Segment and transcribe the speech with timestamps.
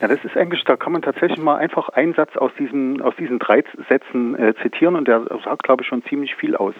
[0.00, 3.14] Ja, das ist eigentlich, da kann man tatsächlich mal einfach einen Satz aus diesen, aus
[3.16, 6.74] diesen drei Sätzen äh, zitieren und der sagt, glaube ich, schon ziemlich viel aus.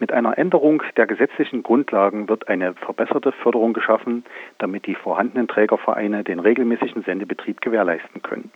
[0.00, 4.24] Mit einer Änderung der gesetzlichen Grundlagen wird eine verbesserte Förderung geschaffen,
[4.58, 8.50] damit die vorhandenen Trägervereine den regelmäßigen Sendebetrieb gewährleisten können.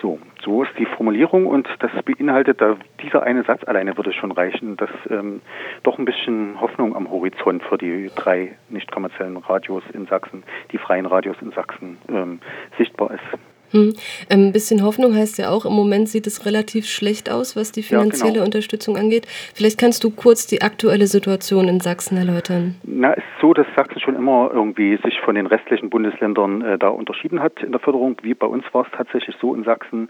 [0.00, 4.32] So, so ist die Formulierung und das beinhaltet, da dieser eine Satz alleine würde schon
[4.32, 5.40] reichen, dass ähm,
[5.82, 10.42] doch ein bisschen Hoffnung am Horizont für die drei nicht kommerziellen Radios in Sachsen,
[10.72, 12.40] die freien Radios in Sachsen ähm,
[12.76, 13.53] sichtbar ist.
[13.74, 13.92] Hm.
[14.30, 17.82] Ein bisschen Hoffnung heißt ja auch, im Moment sieht es relativ schlecht aus, was die
[17.82, 18.44] finanzielle ja, genau.
[18.44, 19.26] Unterstützung angeht.
[19.52, 22.76] Vielleicht kannst du kurz die aktuelle Situation in Sachsen erläutern.
[22.84, 26.78] Na, es ist so, dass Sachsen schon immer irgendwie sich von den restlichen Bundesländern äh,
[26.78, 28.16] da unterschieden hat in der Förderung.
[28.22, 30.08] Wie bei uns war es tatsächlich so in Sachsen,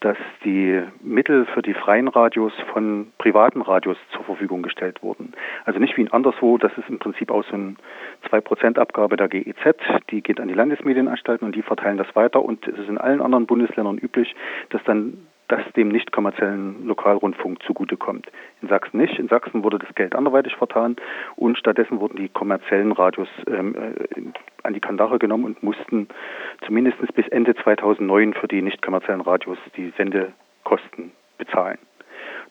[0.00, 5.32] dass die Mittel für die freien Radios von privaten Radios zur Verfügung gestellt wurden.
[5.64, 7.76] Also nicht wie anderswo, das ist im Prinzip auch so eine
[8.30, 9.78] 2% Abgabe der GEZ,
[10.10, 13.22] die geht an die Landesmedienanstalten und die verteilen das weiter und es ist in allen
[13.22, 14.34] anderen Bundesländern üblich,
[14.70, 18.26] dass dann das dem nicht kommerziellen Lokalrundfunk zugutekommt.
[18.62, 19.18] In Sachsen nicht.
[19.18, 20.96] In Sachsen wurde das Geld anderweitig vertan
[21.36, 24.22] und stattdessen wurden die kommerziellen Radios ähm, äh,
[24.64, 26.08] an die Kandare genommen und mussten
[26.66, 31.78] zumindest bis Ende 2009 für die nicht kommerziellen Radios die Sendekosten bezahlen.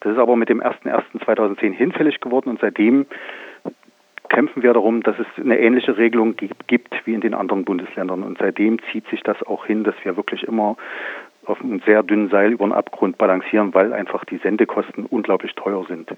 [0.00, 3.06] Das ist aber mit dem 01.01.2010 hinfällig geworden und seitdem
[4.36, 6.34] kämpfen wir darum, dass es eine ähnliche Regelung
[6.66, 8.22] gibt wie in den anderen Bundesländern.
[8.22, 10.76] Und seitdem zieht sich das auch hin, dass wir wirklich immer
[11.46, 15.86] auf einem sehr dünnen Seil über den Abgrund balancieren, weil einfach die Sendekosten unglaublich teuer
[15.88, 16.10] sind.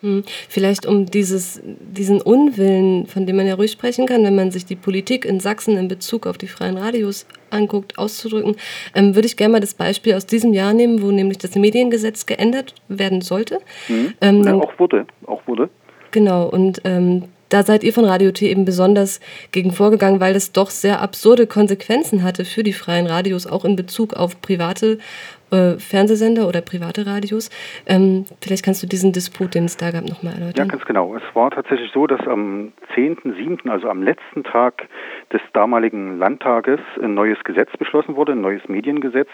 [0.00, 0.22] Hm.
[0.48, 4.64] Vielleicht um dieses, diesen Unwillen, von dem man ja ruhig sprechen kann, wenn man sich
[4.64, 8.54] die Politik in Sachsen in Bezug auf die freien Radios anguckt, auszudrücken,
[8.94, 12.26] ähm, würde ich gerne mal das Beispiel aus diesem Jahr nehmen, wo nämlich das Mediengesetz
[12.26, 13.58] geändert werden sollte.
[13.88, 14.14] Mhm.
[14.20, 15.68] Ähm, ja, auch wurde, auch wurde.
[16.12, 19.20] Genau, und ähm, da seid ihr von Radio T eben besonders
[19.52, 23.76] gegen vorgegangen, weil das doch sehr absurde Konsequenzen hatte für die freien Radios, auch in
[23.76, 24.98] Bezug auf private
[25.50, 27.50] äh, Fernsehsender oder private Radios.
[27.86, 30.68] Ähm, vielleicht kannst du diesen Disput, den es da gab, nochmal erläutern.
[30.68, 31.16] Ja, ganz genau.
[31.16, 34.88] Es war tatsächlich so, dass am 10.7., also am letzten Tag
[35.32, 39.28] des damaligen Landtages, ein neues Gesetz beschlossen wurde, ein neues Mediengesetz.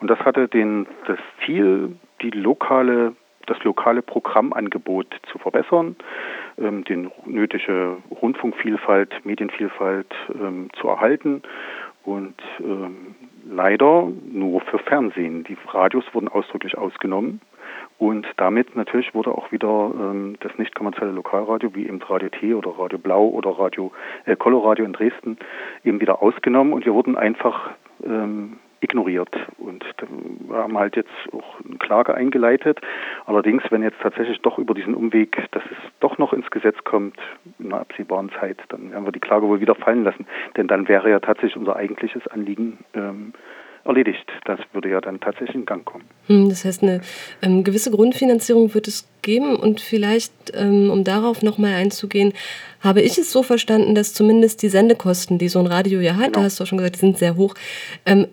[0.00, 3.14] Und das hatte den, das Ziel, die lokale
[3.46, 5.96] das lokale Programmangebot zu verbessern,
[6.62, 11.42] ähm, die nötige Rundfunkvielfalt, Medienvielfalt ähm, zu erhalten
[12.04, 13.14] und ähm,
[13.44, 15.44] leider nur für Fernsehen.
[15.44, 17.40] Die Radios wurden ausdrücklich ausgenommen.
[17.98, 22.54] Und damit natürlich wurde auch wieder ähm, das nicht kommerzielle Lokalradio, wie eben Radio T
[22.54, 23.92] oder Radio Blau oder Radio
[24.24, 25.38] äh, Coloradio in Dresden,
[25.84, 27.70] eben wieder ausgenommen und wir wurden einfach
[28.04, 28.58] ähm,
[28.92, 29.34] ignoriert.
[29.58, 29.84] Und
[30.50, 32.80] haben halt jetzt auch eine Klage eingeleitet.
[33.26, 37.16] Allerdings, wenn jetzt tatsächlich doch über diesen Umweg, dass es doch noch ins Gesetz kommt,
[37.58, 40.26] in einer absehbaren Zeit, dann werden wir die Klage wohl wieder fallen lassen.
[40.56, 43.32] Denn dann wäre ja tatsächlich unser eigentliches Anliegen ähm,
[43.84, 44.30] erledigt.
[44.44, 46.04] Das würde ja dann tatsächlich in Gang kommen.
[46.26, 47.00] Hm, das heißt, eine
[47.42, 52.32] ähm, gewisse Grundfinanzierung wird es geben und vielleicht, ähm, um darauf nochmal einzugehen,
[52.80, 56.26] habe ich es so verstanden, dass zumindest die Sendekosten, die so ein Radio ja hat,
[56.26, 56.38] genau.
[56.38, 57.54] da hast du auch schon gesagt, die sind sehr hoch,
[58.06, 58.26] ähm,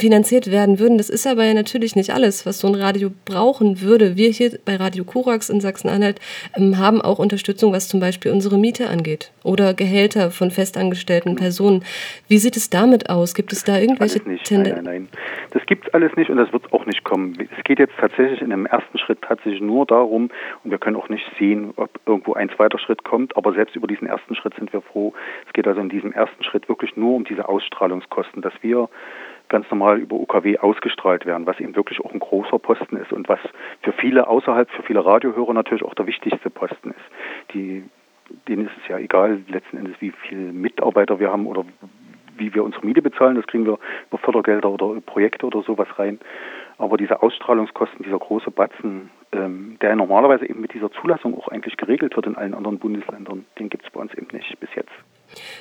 [0.00, 0.98] finanziert werden würden.
[0.98, 4.16] Das ist aber ja natürlich nicht alles, was so ein Radio brauchen würde.
[4.16, 6.20] Wir hier bei Radio Korax in Sachsen-Anhalt
[6.56, 11.84] ähm, haben auch Unterstützung, was zum Beispiel unsere Miete angeht oder Gehälter von festangestellten Personen.
[12.28, 13.34] Wie sieht es damit aus?
[13.34, 14.62] Gibt es da irgendwelche Tendenzen?
[14.62, 15.08] Nein, nein, nein.
[15.52, 17.36] Das gibt es alles nicht und das wird auch nicht kommen.
[17.56, 20.30] Es geht jetzt tatsächlich in einem ersten Schritt tatsächlich nur darum,
[20.64, 23.86] und wir können auch nicht sehen, ob irgendwo ein zweiter Schritt kommt, aber selbst über
[23.86, 25.12] diesen ersten Schritt sind wir froh.
[25.46, 28.88] Es geht also in diesem ersten Schritt wirklich nur um diese Ausstrahlungskosten, dass wir
[29.50, 33.28] ganz normal über UKW ausgestrahlt werden, was eben wirklich auch ein großer Posten ist und
[33.28, 33.40] was
[33.82, 37.52] für viele außerhalb, für viele Radiohörer natürlich auch der wichtigste Posten ist.
[37.52, 37.84] Die,
[38.48, 41.64] denen ist es ja egal letzten Endes, wie viele Mitarbeiter wir haben oder
[42.36, 43.78] wie wir unsere Miete bezahlen, das kriegen wir
[44.08, 46.18] über Fördergelder oder Projekte oder sowas rein.
[46.78, 51.76] Aber diese Ausstrahlungskosten, dieser große Batzen, ähm, der normalerweise eben mit dieser Zulassung auch eigentlich
[51.76, 54.90] geregelt wird in allen anderen Bundesländern, den gibt es bei uns eben nicht bis jetzt.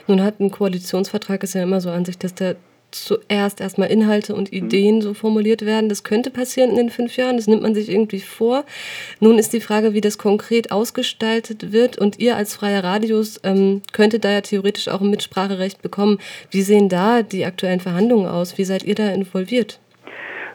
[0.07, 2.55] Nun hat ein Koalitionsvertrag ist ja immer so an sich, dass der
[2.91, 5.02] zuerst erstmal Inhalte und Ideen mhm.
[5.02, 5.90] so formuliert werden.
[5.90, 8.66] Das könnte passieren in den fünf Jahren, das nimmt man sich irgendwie vor.
[9.19, 13.81] Nun ist die Frage, wie das konkret ausgestaltet wird und ihr als freier Radius ähm,
[13.91, 16.19] könntet da ja theoretisch auch ein Mitspracherecht bekommen.
[16.52, 18.58] Wie sehen da die aktuellen Verhandlungen aus?
[18.58, 19.79] Wie seid ihr da involviert?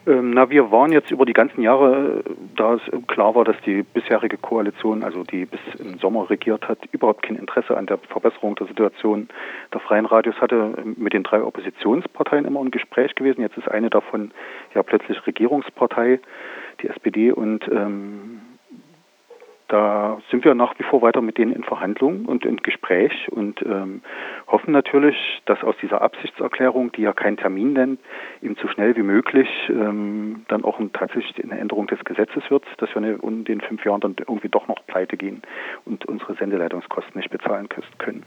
[0.06, 2.23] Ähm, na, wir waren jetzt über die ganzen Jahre,
[2.56, 6.79] da es klar war, dass die bisherige Koalition, also die bis im Sommer regiert hat,
[6.93, 9.29] überhaupt kein Interesse an der Verbesserung der Situation
[9.73, 13.41] der freien Radios hatte, mit den drei Oppositionsparteien immer ein Gespräch gewesen.
[13.41, 14.33] Jetzt ist eine davon
[14.75, 16.21] ja plötzlich Regierungspartei,
[16.83, 18.41] die SPD, und ähm,
[19.69, 23.62] da sind wir nach wie vor weiter mit denen in Verhandlungen und in Gespräch und
[23.62, 24.02] ähm,
[24.46, 25.16] hoffen natürlich,
[25.46, 28.00] dass aus dieser Absichtserklärung, die ja keinen Termin nennt,
[28.43, 32.64] eben so schnell wie möglich ähm, dann auch ein, tatsächlich eine Änderung des Gesetzes wird,
[32.78, 35.43] dass wir in den fünf Jahren dann irgendwie doch noch pleite gehen
[35.84, 37.69] und unsere Sendeleitungskosten nicht bezahlen
[37.99, 38.25] können.